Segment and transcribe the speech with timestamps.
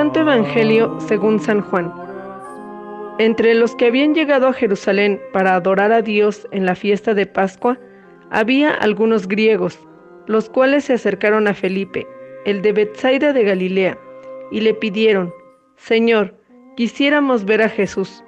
[0.00, 1.92] Santo Evangelio según San Juan.
[3.18, 7.26] Entre los que habían llegado a Jerusalén para adorar a Dios en la fiesta de
[7.26, 7.78] Pascua,
[8.30, 9.78] había algunos griegos,
[10.26, 12.06] los cuales se acercaron a Felipe,
[12.46, 13.98] el de Bethsaida de Galilea,
[14.50, 15.34] y le pidieron,
[15.76, 16.34] Señor,
[16.78, 18.24] quisiéramos ver a Jesús.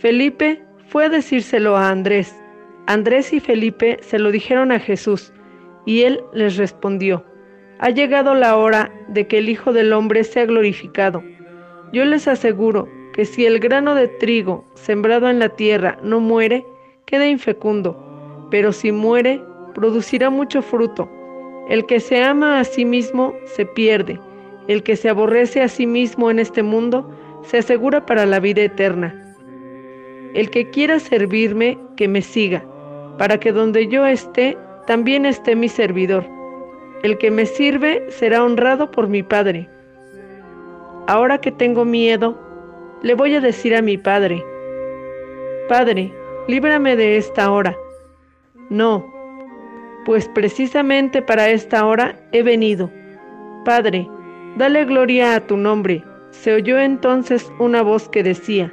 [0.00, 2.38] Felipe fue a decírselo a Andrés.
[2.86, 5.32] Andrés y Felipe se lo dijeron a Jesús,
[5.86, 7.24] y él les respondió,
[7.80, 11.22] Ha llegado la hora de que el Hijo del Hombre sea glorificado.
[11.92, 16.66] Yo les aseguro que si el grano de trigo sembrado en la tierra no muere,
[17.06, 17.96] queda infecundo,
[18.50, 19.40] pero si muere,
[19.74, 21.08] producirá mucho fruto.
[21.68, 24.20] El que se ama a sí mismo se pierde,
[24.66, 27.08] el que se aborrece a sí mismo en este mundo
[27.42, 29.36] se asegura para la vida eterna.
[30.34, 32.64] El que quiera servirme, que me siga,
[33.18, 36.37] para que donde yo esté, también esté mi servidor.
[37.02, 39.68] El que me sirve será honrado por mi Padre.
[41.06, 42.38] Ahora que tengo miedo,
[43.02, 44.44] le voy a decir a mi Padre,
[45.68, 46.12] Padre,
[46.48, 47.76] líbrame de esta hora.
[48.70, 49.06] No,
[50.06, 52.90] pues precisamente para esta hora he venido.
[53.64, 54.08] Padre,
[54.56, 56.02] dale gloria a tu nombre.
[56.30, 58.72] Se oyó entonces una voz que decía,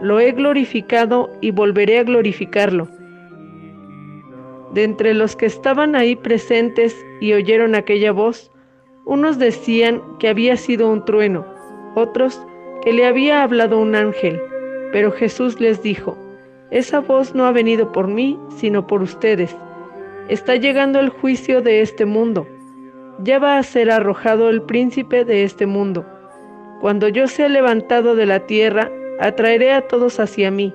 [0.00, 2.88] lo he glorificado y volveré a glorificarlo.
[4.76, 8.52] De entre los que estaban ahí presentes y oyeron aquella voz,
[9.06, 11.46] unos decían que había sido un trueno,
[11.94, 12.46] otros
[12.82, 14.38] que le había hablado un ángel,
[14.92, 16.18] pero Jesús les dijo,
[16.70, 19.56] esa voz no ha venido por mí, sino por ustedes.
[20.28, 22.46] Está llegando el juicio de este mundo.
[23.20, 26.04] Ya va a ser arrojado el príncipe de este mundo.
[26.82, 28.90] Cuando yo sea levantado de la tierra,
[29.20, 30.74] atraeré a todos hacia mí.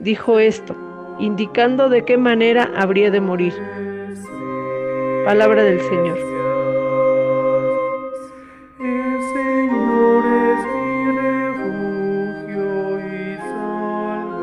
[0.00, 0.74] Dijo esto,
[1.18, 3.54] indicando de qué manera habría de morir.
[5.24, 6.18] Palabra del Señor.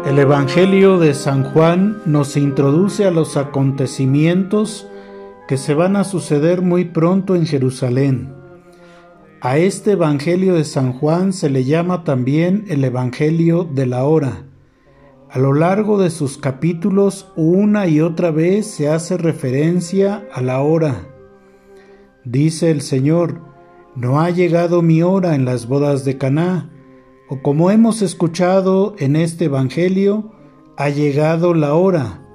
[0.06, 4.88] El Evangelio de San Juan nos introduce a los acontecimientos
[5.48, 8.34] que se van a suceder muy pronto en Jerusalén.
[9.40, 14.51] A este Evangelio de San Juan se le llama también el Evangelio de la hora.
[15.34, 20.60] A lo largo de sus capítulos una y otra vez se hace referencia a la
[20.60, 21.08] hora.
[22.26, 23.40] Dice el Señor,
[23.96, 26.70] no ha llegado mi hora en las bodas de Caná,
[27.30, 30.34] o como hemos escuchado en este evangelio,
[30.76, 32.28] ha llegado la hora,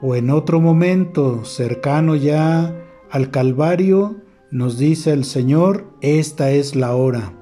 [0.00, 2.80] o en otro momento cercano ya
[3.10, 4.18] al Calvario,
[4.52, 7.32] nos dice el Señor, esta es la hora.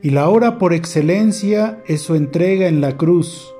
[0.00, 3.52] Y la hora por excelencia es su entrega en la cruz.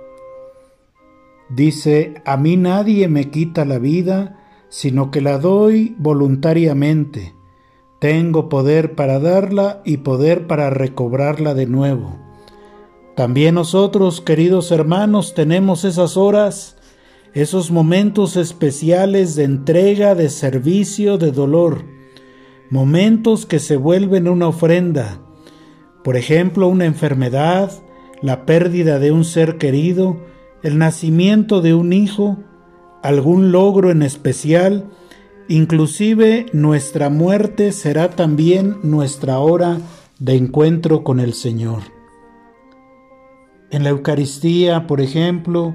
[1.48, 4.38] Dice, a mí nadie me quita la vida,
[4.68, 7.34] sino que la doy voluntariamente.
[7.98, 12.18] Tengo poder para darla y poder para recobrarla de nuevo.
[13.14, 16.78] También nosotros, queridos hermanos, tenemos esas horas,
[17.34, 21.92] esos momentos especiales de entrega, de servicio, de dolor
[22.72, 25.20] momentos que se vuelven una ofrenda,
[26.02, 27.70] por ejemplo, una enfermedad,
[28.22, 30.16] la pérdida de un ser querido,
[30.62, 32.38] el nacimiento de un hijo,
[33.02, 34.90] algún logro en especial,
[35.48, 39.78] inclusive nuestra muerte será también nuestra hora
[40.18, 41.82] de encuentro con el Señor.
[43.70, 45.74] En la Eucaristía, por ejemplo,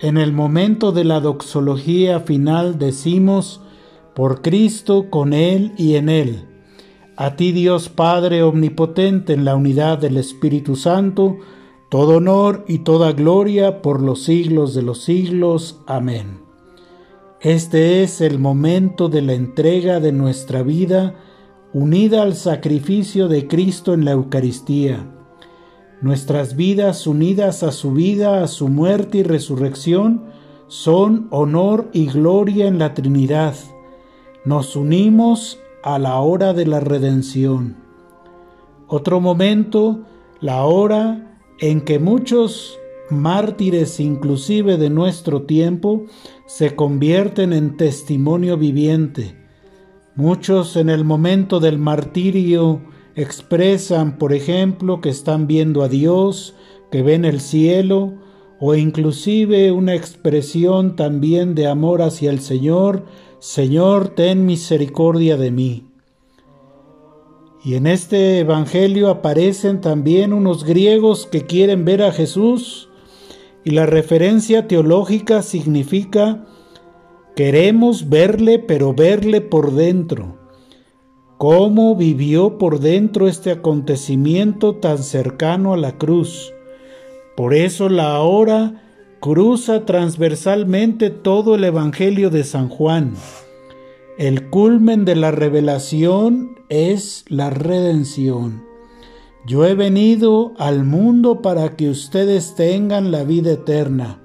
[0.00, 3.60] en el momento de la doxología final decimos,
[4.14, 6.46] por Cristo, con Él y en Él.
[7.16, 11.38] A ti Dios Padre Omnipotente en la unidad del Espíritu Santo,
[11.94, 15.80] todo honor y toda gloria por los siglos de los siglos.
[15.86, 16.40] Amén.
[17.40, 21.14] Este es el momento de la entrega de nuestra vida
[21.72, 25.08] unida al sacrificio de Cristo en la Eucaristía.
[26.00, 30.24] Nuestras vidas unidas a su vida, a su muerte y resurrección,
[30.66, 33.54] son honor y gloria en la Trinidad
[34.44, 37.76] nos unimos a la hora de la redención.
[38.88, 40.00] Otro momento,
[40.40, 42.78] la hora en que muchos
[43.10, 46.06] mártires inclusive de nuestro tiempo
[46.46, 49.36] se convierten en testimonio viviente.
[50.16, 52.80] Muchos en el momento del martirio
[53.16, 56.54] expresan, por ejemplo, que están viendo a Dios,
[56.90, 58.14] que ven el cielo,
[58.60, 63.04] o inclusive una expresión también de amor hacia el Señor,
[63.38, 65.93] Señor, ten misericordia de mí.
[67.64, 72.90] Y en este Evangelio aparecen también unos griegos que quieren ver a Jesús
[73.64, 76.44] y la referencia teológica significa
[77.34, 80.36] queremos verle pero verle por dentro,
[81.38, 86.52] cómo vivió por dentro este acontecimiento tan cercano a la cruz.
[87.34, 88.82] Por eso la hora
[89.20, 93.14] cruza transversalmente todo el Evangelio de San Juan.
[94.18, 98.64] El culmen de la revelación es la redención.
[99.46, 104.20] Yo he venido al mundo para que ustedes tengan la vida eterna.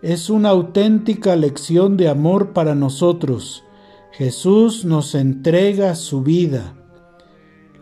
[0.00, 3.64] Es una auténtica lección de amor para nosotros.
[4.12, 6.74] Jesús nos entrega su vida.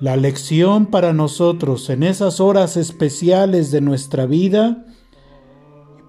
[0.00, 4.86] La lección para nosotros en esas horas especiales de nuestra vida,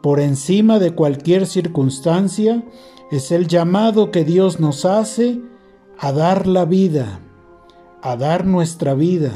[0.01, 2.63] por encima de cualquier circunstancia,
[3.11, 5.39] es el llamado que Dios nos hace
[5.99, 7.19] a dar la vida,
[8.05, 9.31] a dar nuestra vida.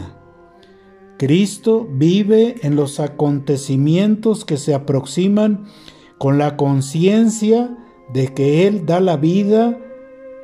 [1.17, 5.65] Cristo vive en los acontecimientos que se aproximan
[6.19, 7.75] con la conciencia
[8.13, 9.79] de que Él da la vida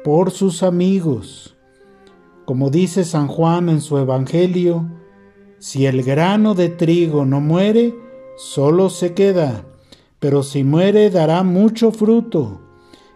[0.04, 1.56] por sus amigos.
[2.46, 4.90] Como dice San Juan en su Evangelio,
[5.60, 7.94] si el grano de trigo no muere,
[8.38, 9.68] solo se queda,
[10.20, 12.62] pero si muere dará mucho fruto.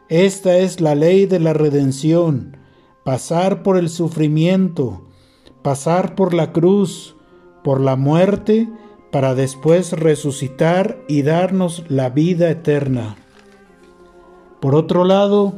[0.08, 2.59] Esta es la ley de la redención,
[3.10, 5.02] pasar por el sufrimiento,
[5.64, 7.16] pasar por la cruz,
[7.64, 8.70] por la muerte,
[9.12, 13.16] para después resucitar y darnos la vida eterna.
[14.60, 15.56] Por otro lado,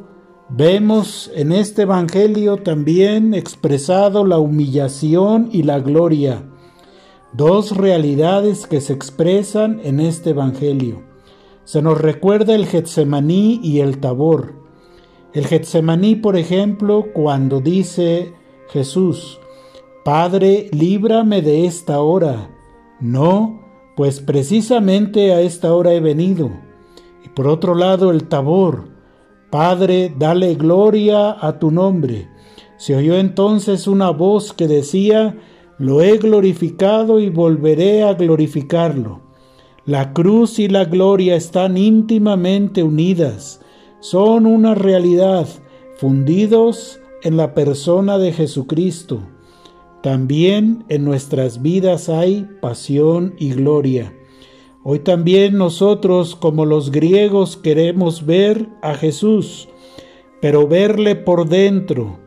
[0.48, 6.46] vemos en este Evangelio también expresado la humillación y la gloria,
[7.34, 11.04] dos realidades que se expresan en este Evangelio.
[11.66, 14.61] Se nos recuerda el Getsemaní y el Tabor.
[15.34, 18.34] El Getsemaní, por ejemplo, cuando dice
[18.70, 19.40] Jesús,
[20.04, 22.50] Padre, líbrame de esta hora.
[23.00, 23.62] No,
[23.96, 26.52] pues precisamente a esta hora he venido.
[27.24, 28.90] Y por otro lado, el Tabor,
[29.50, 32.28] Padre, dale gloria a tu nombre.
[32.78, 35.38] Se oyó entonces una voz que decía,
[35.78, 39.22] Lo he glorificado y volveré a glorificarlo.
[39.86, 43.62] La cruz y la gloria están íntimamente unidas,
[44.02, 45.48] son una realidad,
[45.96, 49.22] fundidos en la persona de Jesucristo.
[50.02, 54.14] También en nuestras vidas hay pasión y gloria.
[54.84, 59.70] Hoy también nosotros, como los griegos, queremos ver a Jesús,
[60.42, 62.18] pero verle por dentro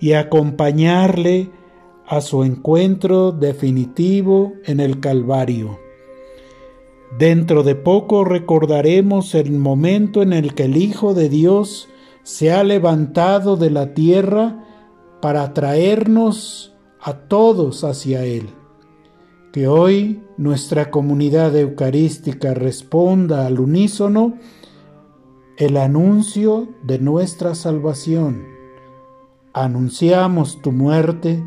[0.00, 1.50] y acompañarle
[2.08, 5.78] a su encuentro definitivo en el Calvario.
[7.18, 11.88] Dentro de poco recordaremos el momento en el que el Hijo de Dios
[12.22, 14.64] se ha levantado de la tierra
[15.20, 18.50] para traernos a todos hacia Él.
[19.52, 24.34] Que hoy nuestra comunidad eucarística responda al unísono
[25.56, 28.44] el anuncio de nuestra salvación.
[29.52, 31.44] Anunciamos tu muerte,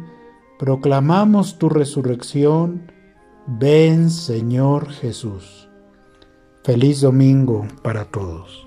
[0.59, 2.91] proclamamos tu resurrección,
[3.45, 5.67] Ven Señor Jesús.
[6.63, 8.62] Feliz domingo para todos.